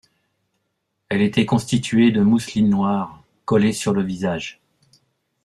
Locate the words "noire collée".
2.71-3.71